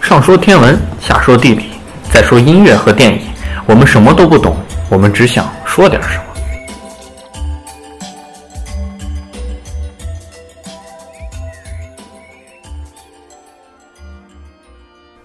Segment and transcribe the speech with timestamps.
[0.00, 1.70] 上说天文，下说地理，
[2.12, 3.20] 再说音乐和电影，
[3.66, 4.56] 我们什么都不懂，
[4.90, 6.22] 我们只想说点什么。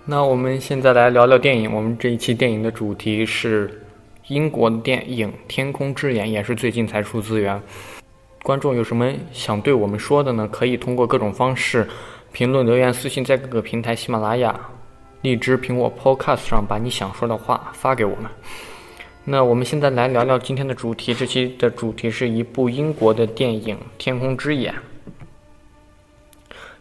[0.04, 1.73] 那我们现在来聊聊电影。
[1.73, 3.81] 我们这一期电影的主题是
[4.27, 7.62] 英国的电影《天空之眼》，也是最近才出资源。
[8.44, 10.45] 观众有什么想对我们说的呢？
[10.52, 11.88] 可以通过各种方式
[12.31, 14.58] 评论、留言、私信，在各个平台喜马拉雅、
[15.21, 18.31] 荔枝、苹果 Podcast 上把你想说的话发给我们。
[19.23, 21.13] 那我们现在来聊聊今天的主题。
[21.13, 24.73] 这期的主题是一部英国的电影《天空之眼》。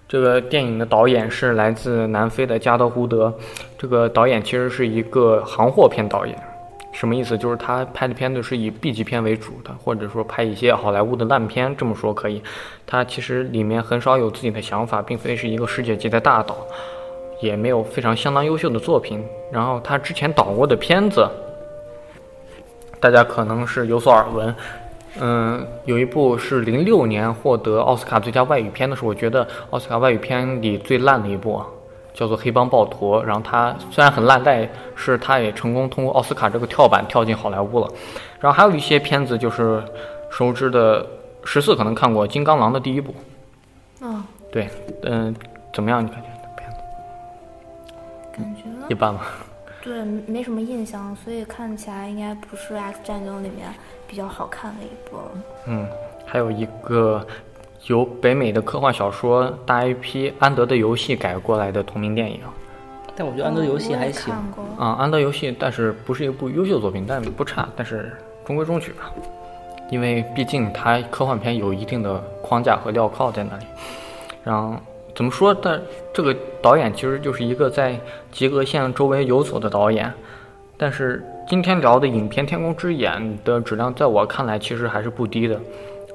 [0.08, 3.32] 这个电影的导演是来自南非的加德胡德。
[3.76, 6.36] 这个导演其实是一个行货片导演，
[7.00, 7.38] 什么意思？
[7.38, 11.74] 就是他拍的片子是以 B 级片为主的，或者说拍一些好莱坞的烂片。
[11.74, 12.42] 这么说可以。
[12.86, 16.58] 他其实里面很少有自己的想法，并非是一个世界级的大导，
[17.40, 19.24] 也没有非常相当优秀的作品。
[19.50, 21.26] 然后他之前导过的片子，
[23.00, 24.54] 大家可能是有所耳闻。
[25.20, 31.62] 嗯，有一部是零六年获得奥斯卡最佳外语片的，是我觉得奥斯卡外语片里最烂的一部，
[32.20, 33.16] 叫做《黑帮暴徒》。
[33.22, 37.88] 然后他虽然很烂，但是他也成功通过奥斯卡这个跳板跳进好莱坞了。
[38.38, 39.82] 然后还有一些片子就是
[40.30, 41.06] 熟知的，
[41.44, 43.14] 十四可能看过《金刚狼》的第一部。
[44.02, 44.68] 嗯，对，
[45.02, 45.34] 嗯，
[45.72, 46.04] 怎么样？
[46.04, 46.76] 你感觉片子？
[48.36, 49.26] 感觉一般吧。
[49.82, 53.72] 对，没什么印象，所以看起来应该不是《X 战警》里面
[54.06, 55.16] 比较好看的一部。
[55.66, 55.86] 嗯，
[56.26, 57.26] 还有一个
[57.86, 62.40] 由北美的科幻小说大 IP《安德的游戏》改过来的同名电影。
[63.16, 64.32] 但我觉得《安德游戏》还行。
[64.78, 68.12] 啊，《安德游戏》但是不是一部优秀作品，但不差，但是
[68.44, 69.10] 中规中矩吧。
[69.90, 73.64] 因为毕竟它科幻片有一定的框架和镣铐在那里。
[74.44, 74.76] 然后。
[75.12, 75.52] 怎么说？
[75.52, 75.78] 但
[76.14, 77.98] 这个导演其实就是一个在
[78.30, 80.10] 及格线周围游走的导演。
[80.78, 85.60] 但是今天聊的影片《天空之眼》的质量，在我看来其实还是不低的。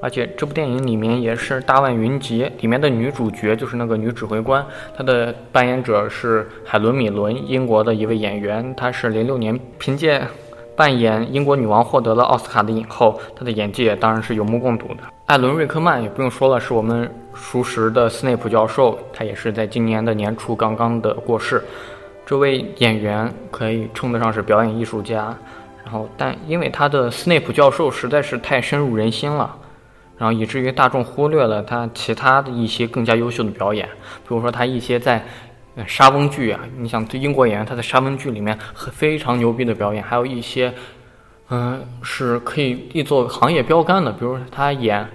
[0.00, 4.64] 而且这部电影里面也是大腕云集，里面的女主角就是那个女指挥官，
[4.96, 8.74] 她的扮演者是海伦·米伦，英国的一位演员。
[8.74, 10.22] 她是零六年凭借
[10.76, 14.98] 扮演英国女王获得了奥斯卡的影后，她的演技也当然是有目共睹的。
[15.26, 21.64] 艾伦·瑞克曼也不用说了，是我们熟识的斯内普教授，他也是在今年的年初刚刚的过世。
[22.24, 25.36] 这位演员可以称得上是表演艺术家，
[25.84, 29.56] 然后但因为他的斯内普教授实在是太深入人心了，
[30.18, 35.24] 然后以至于大众忽略了他其他的一些更加优秀的表演，比如说他一些在
[35.86, 38.58] 沙翁剧啊，你想对英国演员他在沙翁剧里面
[38.92, 40.72] 非常牛逼的表演，还有一些。
[41.48, 44.10] 嗯，是可以立作行业标杆的。
[44.10, 45.00] 比如他演《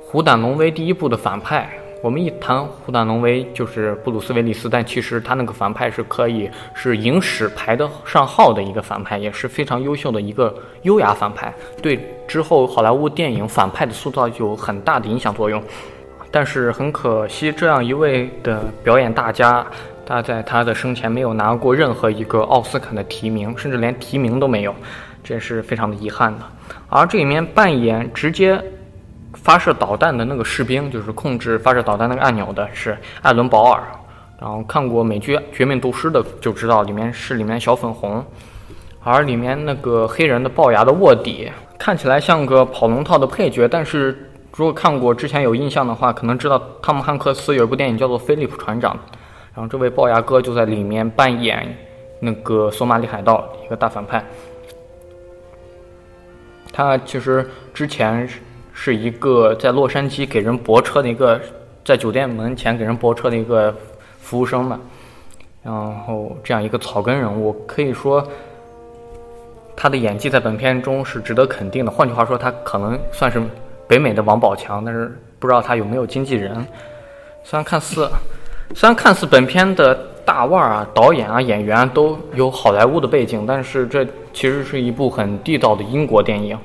[0.00, 1.70] 虎胆龙威》第一部的反派，
[2.02, 11.52] 我们一谈《虎胆龙威》就是布鲁斯·威利斯，但其实他那个反派是可以是影史排得上号的一个反派，也是非常优秀的一个优雅反派，
[11.82, 15.62] 对之后好莱坞电影反派的塑造有很大的影响作用。
[16.30, 19.66] 但是很可惜，这样一位的表演大家，
[20.06, 24.74] 他在他的生前没有拿过任何一个奥斯卡的提名，甚至连提名都没有。
[25.22, 26.40] 这是非常的遗憾的，
[26.88, 28.58] 而这里面扮演直接
[29.42, 33.82] 发射导弹的那个士兵，就是控制发射导弹那个按钮的，是艾伦·保尔。
[34.38, 38.24] 然后看过美剧《绝命毒师》的就知道，里面是里面小粉红。
[39.02, 48.94] 而里面那个黑人的龅牙的卧底，看起来像个跑龙套的配角，但是如果看过之前有印象的话，可能知道汤姆·汉克斯有一部电影叫做《菲利普船长》，
[49.54, 51.74] 然后这位龅牙哥就在里面扮演
[52.20, 54.22] 那个索马里海盗一个大反派。
[56.72, 58.28] 他其实之前
[58.82, 61.38] 是一个在洛杉矶给人泊车的一个，
[61.84, 63.76] 在酒店门前给人泊车的一个
[64.22, 64.80] 服务生嘛，
[65.62, 68.26] 然后这样一个草根人物，可以说
[69.76, 71.90] 他的演技在本片中是值得肯定的。
[71.90, 73.42] 换句话说，他可能算是
[73.86, 76.66] 北美的王宝强，但是不知道他有没有经纪人。
[77.44, 78.08] 虽然看似
[78.74, 79.94] 虽然看似本片的
[80.24, 84.06] 大腕儿啊、导演啊、演员都有好莱坞的背景，但是这。
[84.32, 86.56] 其实是一部很地道的英国电影，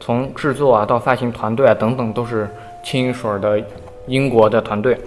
[0.00, 2.48] 从制作啊到发行团队啊等等都是
[2.84, 3.62] 清一水的
[4.06, 4.98] 英国的团队。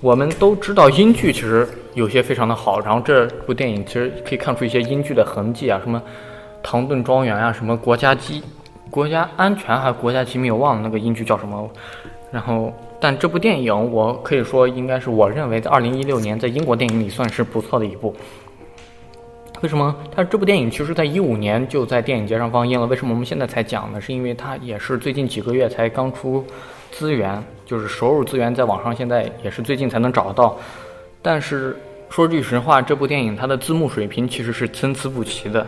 [0.00, 5.98] 我们都知道英剧其实有些非常的好，然后这部电影其实可以看出一些英剧的痕迹啊，什么
[6.62, 8.42] 《唐顿庄园》啊，什么《国家机
[8.90, 11.68] 国家安全》还是《国家机密》，我忘了那个英剧叫什么。
[12.30, 18.14] 然后，但这部电影我可以说应该是我认为在二零一六年在英国电影里算是不错的一部。
[19.60, 19.94] 为什么？
[20.14, 22.86] 它这部电影其实在一五年就在电影节上放映了。
[22.86, 24.00] 为什么我们现在才讲呢？
[24.00, 26.44] 是因为它也是最近几个月才刚出
[26.92, 30.56] 资源，就是收入资源在网上现在也是最近才能找到。
[31.20, 31.76] 但是
[32.08, 35.66] 说句实话，这部电影它的字幕水平其实是参差不齐的。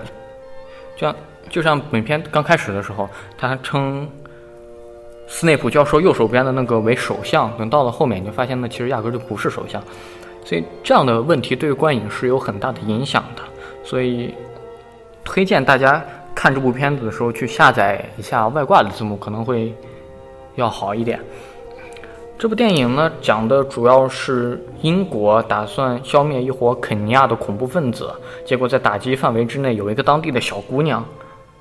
[0.96, 1.16] 就像
[1.48, 4.08] 就像本片刚开始的时候，他称
[5.26, 9.82] 斯内普教授右手边的那个为首相，等到了后面你就发现那其实压根就不是首相。
[10.44, 13.42] 所以这样的问题对于观影是有很大的影响的。
[13.90, 14.32] 所以
[15.24, 16.00] 推荐大家
[16.32, 19.74] 看这部片子的时候去下载一下外挂的字幕，可能会
[20.54, 21.18] 要好一点。
[22.38, 28.14] 这部电影呢，讲的主要是英国打算消灭一伙肯尼亚的恐怖分子，
[28.44, 31.04] 结果在打击范围之内有一个当地的小姑娘，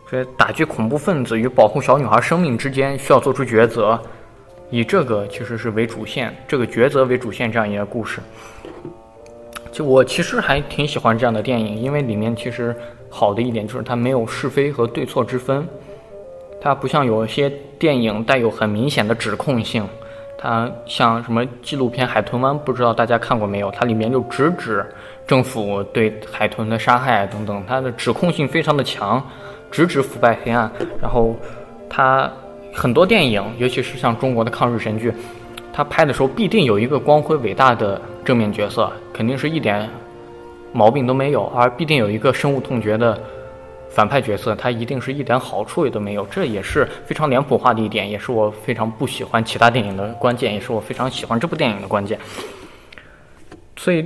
[0.08, 4.00] 所以打击恐怖分子与保护小女孩生命之间需要做出抉择，
[4.70, 8.22] 以这个其实是为主线，这个抉择为主线这样一个故事。
[9.72, 12.76] 就我其实还挺喜欢这样的电影，因为里面其实
[13.10, 15.68] 好的一点就是它没有是非和对错之分，
[16.60, 19.88] 它不像有些电影带有很明显的指控性。
[20.42, 23.70] 它像什么纪录片《海豚湾》，不知道大家看过没有？
[23.72, 24.86] 它里面就直指
[25.28, 29.22] 政府对海豚的杀害等等，它的指控性非常的强，
[29.70, 30.72] 直指腐败黑暗。
[31.02, 31.36] 然后，
[31.90, 32.32] 它
[32.74, 35.14] 很多电影，尤其是像中国的抗日神剧，
[35.80, 39.90] 他拍的时候必定有一个光辉伟大的正面角色，肯定是一点
[40.74, 43.18] 毛病都没有，而必定有一个深恶痛绝的。
[43.90, 52.20] 反派角色他一定是一点好处也都没有，这也是非常脸谱化的一点，也是我非常不喜欢其他电影的关键，也是我非常喜欢这部电影的关键。
[53.78, 54.06] 所以，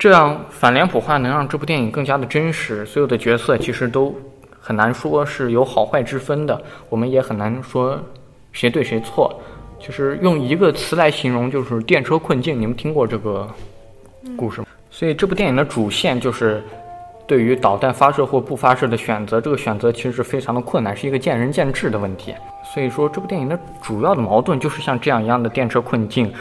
[0.00, 2.84] 这样反脸谱化能让这部电影更加的真实。
[2.84, 4.12] 所有的角色其实都
[4.58, 7.96] 很难说是有好坏之分的，我们也很难说
[8.50, 9.40] 谁对谁错。
[9.78, 12.60] 就是用一个词来形容，就是电车困境。
[12.60, 13.48] 你们听过这个
[14.36, 14.66] 故事吗？
[14.90, 16.62] 所以这部电影的主线就是。
[17.28, 22.34] 对于导弹发射或不发射的选择，这个选择其实是非常的困难，是一个见仁见智的问题。
[22.72, 26.32] 所以说，这部电影的主要的矛盾就是像这样一样的电车困境。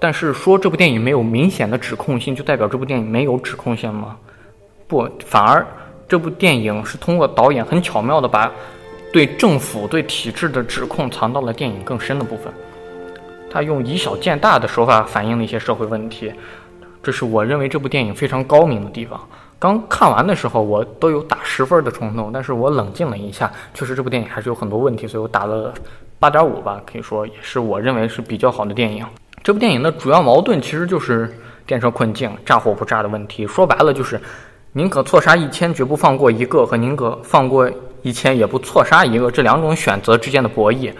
[0.00, 4.16] 但是说这部电影没有明显的指控性，就代表这部电影没有指控性吗？
[4.88, 5.64] 不，反而
[6.08, 8.50] 这部电影是通过导演很巧妙的把
[9.16, 12.52] 对政府、对体制的指控藏到了电影更深的部分。
[13.50, 16.30] 他用以小见大的手法反映了一些社会问题，
[17.02, 19.18] 这是我认为这部电影非常高明的地方。
[19.58, 25.72] 刚看完的时候，我都有打十分的冲动，但是我冷静了一下，确实这部电影还是有很多问题，所以我打了
[26.18, 29.02] 八点五吧，可以说也是我认为是比较好的电影。
[29.42, 31.34] 这部电影的主要矛盾其实就是
[31.66, 33.46] 电车困境、炸或不炸的问题。
[33.46, 34.20] 说白了就是，
[34.74, 37.66] 宁可错杀一千，绝不放过一个，和宁可放过
[38.02, 40.92] 一千，也不错杀一个这两种选择之间的博弈。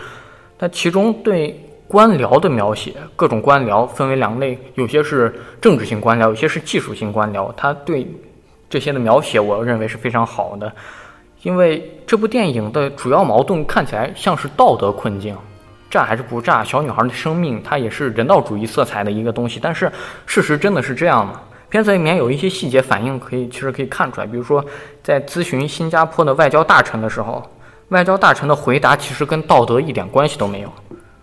[0.58, 7.52] 但其中对官僚的描写，各种官僚分为两类，有些是政治性官僚，有些是技术性官僚。
[7.56, 8.06] 他对
[8.69, 10.72] 这些的描写，我认为是非常好的，
[11.43, 15.37] 因为这部电影的主要矛盾看起来像是道德困境，
[15.88, 16.64] 炸还是不炸？
[16.64, 19.60] 小女孩的生命，它也是人道主义色彩的一个东西。
[19.62, 19.93] 但是
[20.26, 21.40] 事实真的是这样吗？
[21.76, 24.64] 片子里面有一些细节反应，可以其实可以看出来，比如说
[25.02, 27.46] 在咨询新加坡的外交大臣的时候，
[27.90, 30.73] 外交大臣的回答其实跟道德一点关系都没有。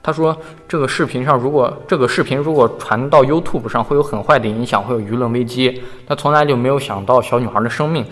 [0.03, 0.37] 他说
[0.69, 5.81] ：“这个视频上，如果这个视频如果传到 YouTube 上，会有很坏的影响，会有舆论危机。
[6.05, 8.05] 他从来就没有想到小女孩的生命，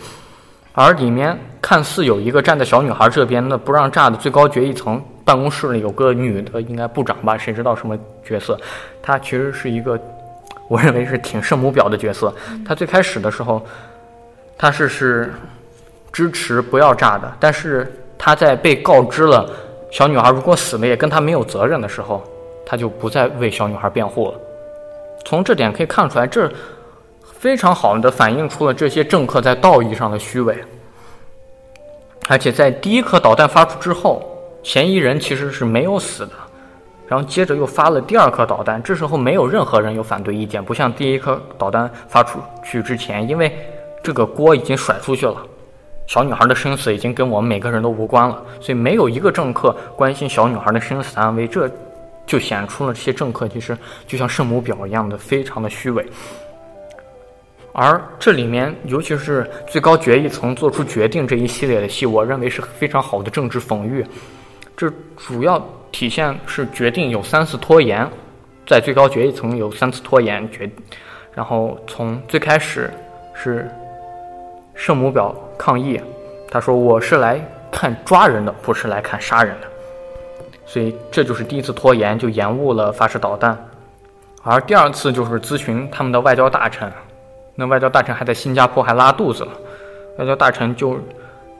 [0.73, 7.37] 而里面看似有一个站在小女孩这边的不让炸的最高决议层办公室里有个女的，应该部长吧？
[7.37, 7.95] 谁知道什么
[8.25, 8.59] 角色？
[8.99, 9.95] 她其实是一个，
[10.71, 12.33] 我认为是挺圣母婊的角色。
[12.66, 13.61] 他最开始的时候，
[14.57, 15.33] 他是是
[16.13, 19.49] 支持不要炸的，但是他在被告知了。”
[19.92, 22.23] 小女孩如果死了也跟他没有责任的时候，
[22.66, 24.40] 他就不再为小女孩辩护了。
[25.25, 26.49] 从这点可以看出来，这
[27.42, 30.57] 非常好的反映出了这些政客在道义上的虚伪。
[32.30, 34.23] 而且在第一颗导弹发出之后，
[34.63, 36.31] 嫌疑人其实是没有死的，
[37.11, 43.53] 然后接着又发了第二颗导弹，这时候没有任何人有反对意见，不像第一颗导弹发出去之前，因为
[44.01, 45.35] 这个锅已经甩出去了。
[46.07, 51.69] 小女孩的生死已经跟我们每个人都无关了，所以没有一个政客关心小女孩的生死安危，这
[52.25, 53.77] 就显出了这些政客其实
[54.07, 56.06] 就像圣母婊一样的非常的虚伪。
[57.73, 64.06] 而这里面，尤其是最高决议层做出决定这一系列的戏，我认为是非常好的政治讽喻。
[64.77, 65.61] 这主要
[65.92, 68.07] 体现是决定有三次拖延，
[68.66, 70.69] 在最高决议层有三次拖延决，
[71.33, 72.92] 然后从最开始
[73.33, 73.69] 是。
[74.74, 76.00] 圣母婊抗议，
[76.50, 79.68] 他说：“我是来看抓人的，不是来看杀人的。”
[80.66, 83.56] 所以这就是第一次拖延，就延误了发射导弹。
[84.42, 86.92] 而第二次就是咨询他们的外交大臣，
[87.54, 89.52] 那外交大臣还在新加坡还拉肚子了，
[90.18, 90.98] 外交大臣就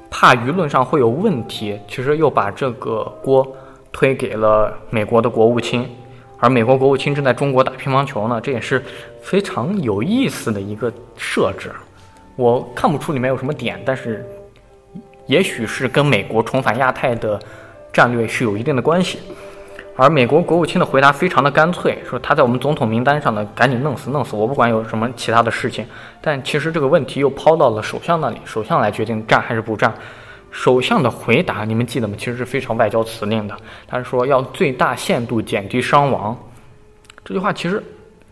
[0.10, 3.46] 怕舆论上会有问题，其实又把这个锅
[3.91, 5.89] 推给了美国的国务卿。
[6.39, 8.83] 而美国国务卿正在中国打乒乓球呢，这也是
[9.21, 11.71] 非常有意思的一个设置。
[12.36, 14.25] 我看不出里面有什么点，但是
[15.27, 17.39] 也许是跟美国重返亚太的
[17.93, 19.19] 战略是有一定的关系。
[19.95, 25.86] 而美国国务卿的回答非常的干脆，说他在我们总统名单上呢，赶紧弄死弄死，我不管有什么其他的事情。
[26.19, 29.93] 但其实这个问题又抛到了首相那里，首相来决定战还是不战。
[30.51, 32.15] 首相的回答你们记得吗？
[32.17, 33.55] 其实是非常外交辞令的，
[33.88, 36.38] 他说要最大限度减低伤亡。
[37.25, 37.81] 这句话其实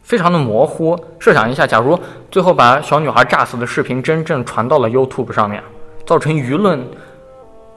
[0.04, 1.00] 非常的模糊。
[1.20, 2.00] 设想一下，假如
[2.30, 5.64] 最后把小女孩炸死的视频真正传到了 YouTube 上面，
[6.06, 6.86] 造成舆论。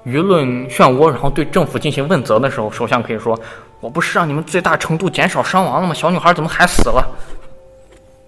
[0.04, 3.38] 舆论漩涡，然后对政府进行问责的时候，首相可以说
[3.78, 5.94] ：“我不是让你们最大程度减少伤亡了吗？
[5.94, 7.06] 小女孩怎么还死了？”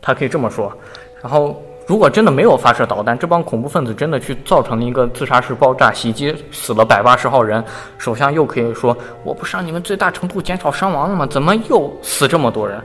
[0.01, 0.73] 他可以这么说。
[1.21, 7.63] 然后，如果真的没有发射导弹，这帮恐怖分子真的去造成了一个自杀式爆炸袭击，死了百八十号人，
[7.99, 11.27] 首相又可以说：“我不是让你们最大程度减少伤亡了吗？
[11.27, 12.83] 怎么又死这么多人？”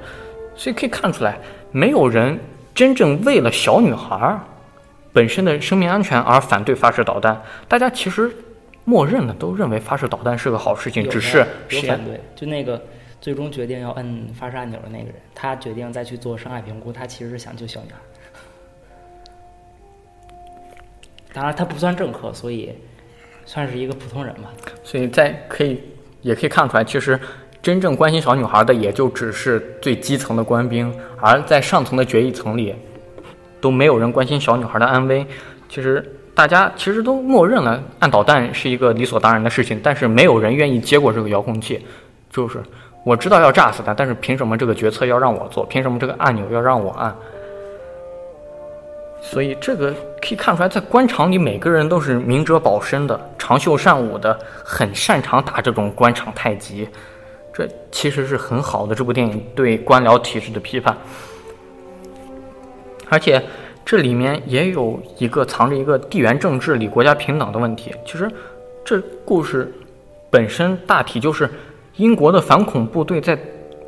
[0.56, 1.38] 所以可以看出来，
[1.72, 2.39] 没有人
[2.75, 4.38] 真正为了小女孩
[5.13, 7.41] 本身的生命安全而反对发射导弹。
[7.68, 8.32] 大家其实。
[8.86, 12.20] 默认的都认为发射导弹是个好事情，只是有反对。
[12.36, 12.82] 就那个
[13.22, 17.98] 最终决定要摁发射按钮的那个人，他决定再去做伤害评估，他其实是想救小女孩。
[21.33, 22.74] 当然，他不算政客，所以
[23.45, 24.51] 算是一个普通人吧。
[24.83, 25.81] 所以在可以
[26.21, 27.19] 也可以看出来，其实
[27.62, 32.75] 真正关心小女孩的也就只是最基层的官兵，而在上层的决议层里
[33.62, 35.25] 都没有人关心小女孩的安危。
[35.67, 36.15] 其实。
[36.36, 41.86] 大家其实都默认了按导弹是一个理所当然的事情，但是没有人愿意接过这个遥控器。
[42.29, 42.63] 就是
[43.03, 45.65] 我知道要炸死他，但是凭什么这个决策要让我做？
[45.65, 47.13] 凭什么这个按钮要让我按？
[49.21, 56.88] 所以这个可以看出来，在官场里，每个人都是明哲保身的、长袖善舞的，很擅长打这种官场太极。
[57.53, 60.97] 这其实是很好的这部电影对官僚体制的批判，
[63.09, 63.43] 而且。
[63.85, 67.91] 这里面也有一个藏着一个地缘政治里国家平等的问题。
[68.05, 68.29] 其实，
[68.85, 69.73] 这故事
[70.29, 71.49] 本身大体就是
[71.95, 73.35] 英国的反恐部队在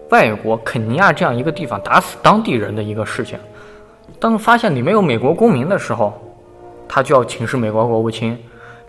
[0.09, 3.37] 外国肯尼亚这样一个地方打死当地人的一个事情。
[4.19, 6.13] 当发现里面有美国公民的时候，
[6.87, 8.37] 他就要请示美国国务卿。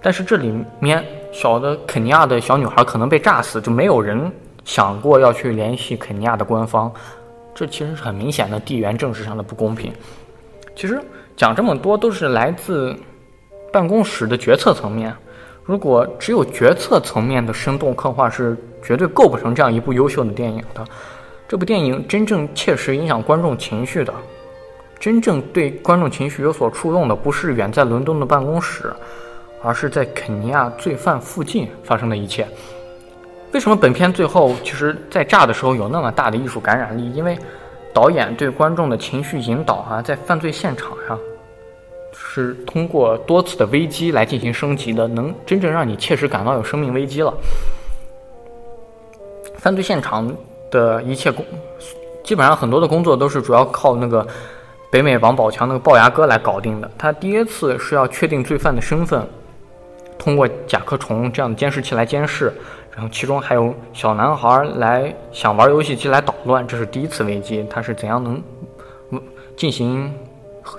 [0.00, 4.31] 但是这里面小的肯尼亚的小女孩可能被炸死，就没有人
[4.64, 6.93] 想过要去联系肯尼亚的官方。
[7.55, 9.93] 这其实是很明显的地缘政治上的不公平。
[10.75, 11.00] 其实
[11.37, 12.97] 讲这么多都是来自
[13.73, 15.14] 办公室的决策层面。
[15.64, 20.85] 如果只有决策层面的生动刻画，是绝对构不成这样一部优秀的电影的。
[21.47, 24.12] 这部电影真正切实影响观众情绪的，
[25.02, 28.94] 真正对观众情绪有所触动的，不是远在伦敦的办公室，
[29.61, 32.47] 而是在肯尼亚罪犯附近发生的一切。
[33.52, 37.12] 为什么本片最后其实在炸的时候有那么大的艺术感染力？
[37.14, 37.37] 因为
[37.92, 41.18] 导演对观众的情绪引导啊，在犯罪现场上
[42.14, 47.35] 是通过多次的危机来进行升级的，能真正让你切实感到有生命危机了。
[49.56, 50.32] 犯罪现场
[50.71, 51.44] 的一切工，
[52.23, 54.25] 基本上很多的工作都是主要靠那个
[54.92, 56.90] 北美王宝强那个龅牙哥来搞定的。
[56.99, 59.26] 他第一次是要确定罪犯的身份，
[60.18, 62.52] 通过甲壳虫这样的监视器来监视。
[62.94, 68.42] 然后其中还有小男孩来想玩游戏机来捣乱，这是第一次危机，他是怎样能
[69.56, 70.12] 进行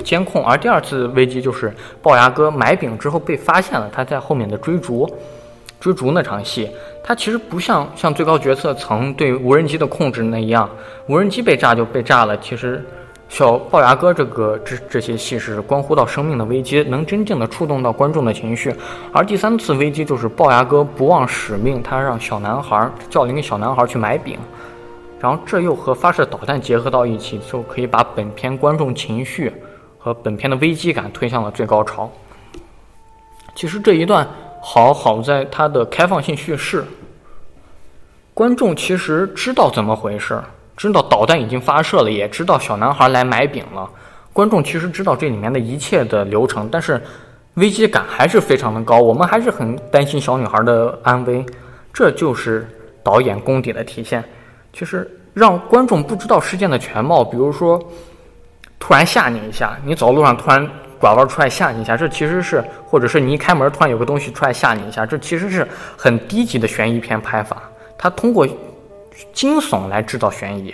[0.04, 0.46] 监控？
[0.46, 5.12] 而第二次危机就是龅牙哥买饼之后被发现了，他在后面的追逐，
[5.80, 6.70] 追逐那场戏，
[7.04, 10.70] 他其实不像像最高决策层对无人机的控制那样，
[11.08, 12.86] 无人机被炸就被炸了，其实。
[13.34, 18.72] 小龅牙哥这个这这些戏是关乎到生命的危机，能真正的触动到观众的情绪。
[19.12, 24.38] 而第三次危机就是龅牙哥不忘使命，他让小男孩叫了一个小男孩去买饼，
[25.20, 29.52] 然后这又和发射导弹结合到一起，就可以把本片观众情绪
[29.98, 32.08] 和本片的危机感推向了最高潮。
[33.56, 34.28] 其实这一段
[34.62, 36.86] 好好在它的开放性叙事，
[38.36, 40.44] 观众其实知道怎么回事儿。
[40.76, 43.90] 知道导弹已经发射了，也知道小男孩来买饼了。
[44.34, 47.00] 观众其实知道这里面的一切的流程，但是
[47.54, 49.00] 危机感还是非常的高。
[49.00, 51.46] 我们还是很担心小女孩的安危，
[51.94, 52.68] 这就是
[53.04, 54.24] 导演功底的体现。
[54.74, 57.80] 其实让观众不知道事件的全貌，比如说
[58.80, 60.68] 突然吓你一下，你走路上突然
[61.00, 67.62] 拐弯出来吓你一下，这其实是，或者是你一开门突然有个东西出来吓你一下，这其实是很低级的悬疑片拍法。
[67.96, 68.48] 他通过。
[69.32, 70.74] 惊悚来制造悬疑，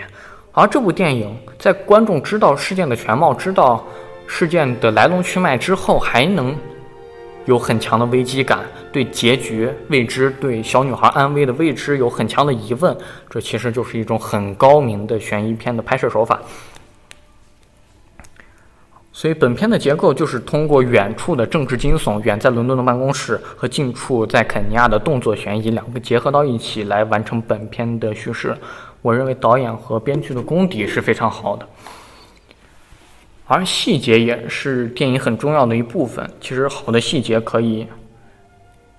[0.52, 3.86] 而这部电影在观众知道事件的全貌、知道
[4.28, 6.56] 事件的来龙去脉之后，还能
[7.46, 8.60] 有很强的危机感，
[8.92, 12.96] 对结局未知，对小女孩安危的未知有很强的疑问。
[13.30, 16.40] 这其实就是一种很高明的悬疑片的拍摄手法。
[19.20, 28.56] 所以本片的结构就是通过远处的政治惊悚、远在伦敦的办公室和近处在肯尼亚的动作悬疑两个结合到一起来完成本片的叙事。
[29.02, 31.68] 我认为导演和编剧的功底是非常好的，
[33.46, 36.26] 而细节也是电影很重要的一部分。
[36.40, 37.86] 其实好的细节可以，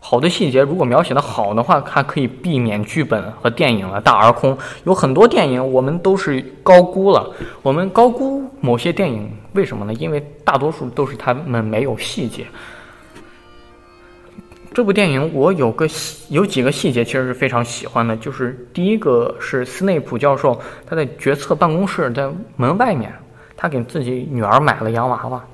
[0.03, 4.57] 好的细节如果描写的好的话，它可以避免剧本和电影的大而空。
[4.85, 7.31] 有很多电影我们都是高估了，
[7.63, 9.93] 我们高估某些电影，为什么呢？
[9.95, 12.47] 因为大多数都是他们没有细节。
[14.73, 15.87] 这部电影我有个
[16.29, 23.13] 有几个细节其实是非常喜欢的，就是第一个是斯内普教授他在决策办公室在门外面，
[23.57, 25.45] 他给自己女儿买了洋娃娃，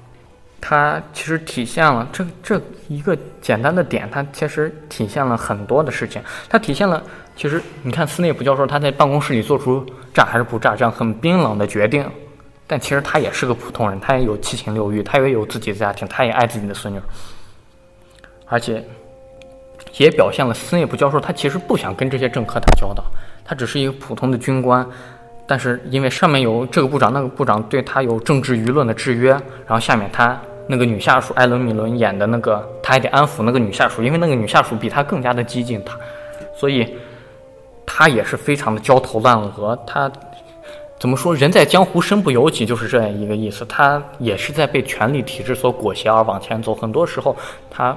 [0.61, 7.03] 他其实体现了这这一个简单的点，它其实体现了很多的事情，它体现了
[7.37, 12.09] 其实你看斯内普教授他在办公室里做出炸还是不炸这样很冰冷的决定，
[12.67, 17.01] 但其实他也是个普通人，他也有七情六欲，他也有自己的家庭，他也爱自己的孙女，
[18.47, 18.85] 而且。
[19.99, 23.03] 也表现了斯内普教授，他其实不想跟这些政客打交道，
[23.43, 24.87] 他只是一个普通的军官，
[25.47, 35.97] 但是因为上面有这个部长、那个部长对他有政治舆论的制约，然后下面他那个女下属艾伦·米伦演的那个，他还得安抚那个女下属，因为那个女下属比他更加的激进，他，
[36.55, 36.97] 所以
[37.87, 39.79] 他也是非常的焦头烂额。
[39.87, 40.11] 他
[40.99, 41.35] 怎么说？
[41.35, 43.65] 人在江湖身不由己，就是这样一个意思。
[43.67, 47.37] 他也是在被权力体制所裹挟而往前走，很多时候
[47.71, 47.97] 他。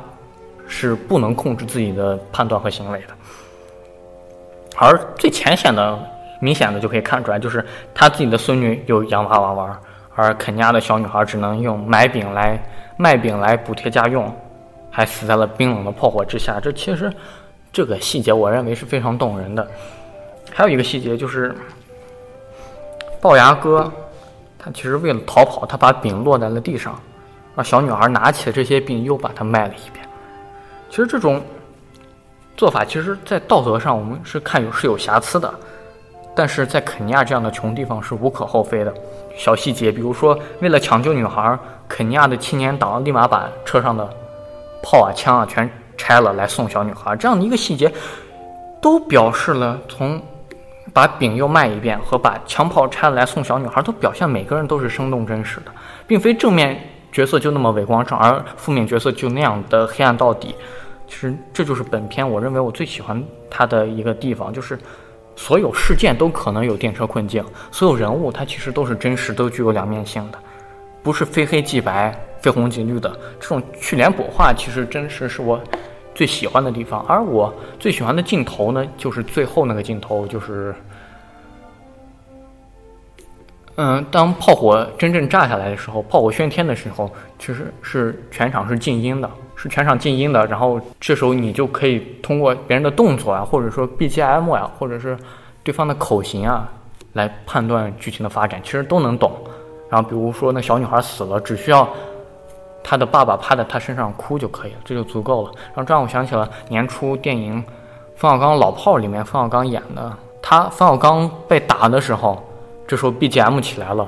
[0.72, 3.08] 是不能控制自己的判断和行为的，
[4.78, 6.00] 而最浅显的、
[6.40, 9.80] 明显的就可以看出来，就是他自己的孙女有洋娃娃玩，
[10.16, 12.62] 而肯尼亚的小女孩只能用买饼来
[12.98, 14.34] 卖饼来补贴家用，
[14.90, 16.60] 还死在了冰冷的炮火之下。
[16.60, 17.12] 这其实
[17.72, 19.68] 这个细节，我认为是非常动人的。
[20.52, 21.56] 还有一个细节就是，
[23.22, 23.92] 龅牙哥
[24.58, 27.00] 他其实为了逃跑，他把饼落在了地上，
[27.56, 30.06] 而小女孩拿起了这些饼，又把它卖了一遍。
[30.90, 31.42] 其实这种
[32.58, 35.54] 做法，其实，在道德上我们是看有是有瑕疵的，
[36.40, 38.94] 但是在肯尼亚这样的穷地方是无可厚非的。
[39.36, 44.10] 小细节，比如说为了抢救女孩，肯尼亚的青年党立马把车上的
[44.82, 47.92] 炮啊、枪啊全拆了来送小女孩，这样的一个细节，
[48.82, 50.22] 都表示了从
[50.94, 55.72] 把饼又卖一遍和把枪炮拆了来送小女孩，都表现每个人都是生动真实的，
[56.08, 60.56] 并非正面角色就那么伟光正，而负面角色就那样的黑暗到底。
[61.06, 64.80] 其实这就是本片我认为我最喜欢它的一个地方，就是
[65.40, 70.40] 所有事件都可能有电车困境，所有人物它其实都是真实，都具有两面性的，
[71.02, 73.10] 不是非黑即白、非红即绿的。
[73.40, 75.58] 这种去脸谱化其实真实是我
[76.14, 77.06] 最喜欢的地方。
[77.08, 80.76] 而我最喜欢的镜头呢，就是最后那个镜头，就是
[83.76, 89.32] 嗯，当炮火真正炸下来的时候，炮火喧天的时候，其实是全场是静音的。
[89.62, 95.18] 是全场静音的，然后这时候你就可以通过别人的动作啊，或者说 BGM 呀，或者是
[95.66, 96.66] 对方的口型啊，
[97.12, 99.34] 来判断剧情的发展，其实都能懂。
[99.90, 101.86] 然后比如说那小女孩死了，只需要
[102.82, 105.52] 她的爸爸趴在她身上哭就可以了，这就足够了。
[105.66, 107.62] 然后这让我想起了年初电影
[108.16, 112.42] 《冯小刚老炮》里面冯小刚演的，他冯小刚被打的时候，
[112.88, 114.08] 这时候 BGM 起来了，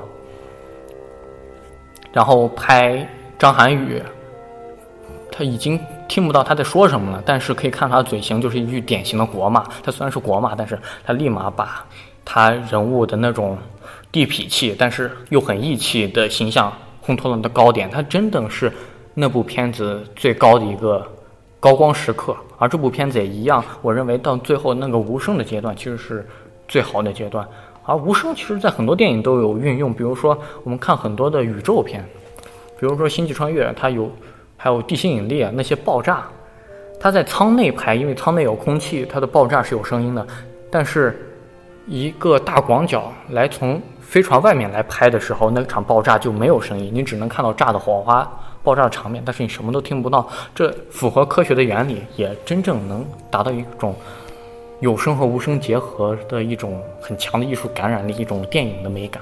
[2.10, 3.06] 然后拍
[3.38, 4.02] 张涵予。
[5.34, 9.64] 他已经听不到他在说什么了，但是可以看他的嘴型，就是一句典型的国骂。
[9.82, 11.84] 他虽然是国骂，但是他立马把
[12.22, 13.56] 他人物的那种
[14.12, 16.70] 地痞气，但是又很义气的形象
[17.04, 17.90] 烘托了的高点。
[17.90, 18.70] 他真的是
[19.14, 21.02] 那部片子最高的一个
[21.58, 22.36] 高光时刻。
[22.58, 26.28] 而这部片子也一样，我认为到最后那个无声的阶段，其实是
[26.68, 27.48] 最好的阶段。
[27.84, 32.04] 而无声其实在很多电影都有运用，比如说我们看很多的宇宙片，
[32.78, 34.08] 比如说《星际穿越》，它有。
[34.62, 36.22] 还有地心引力啊，那些爆炸，
[37.00, 40.24] 它在舱内拍，因为舱内有空气，它的爆炸是有声音的。
[40.70, 41.34] 但是，
[41.88, 48.24] 一个大广角来从飞船外面来拍的时候，那场爆炸就没有声音，你只能看到炸的火花、
[48.62, 50.28] 爆炸的场面，但是你什么都听不到。
[50.54, 53.92] 这符合科学的原理，也真正能达到一种
[54.78, 59.20] 有声和无声结合的一种很强的艺术感染力，一种电影的美感。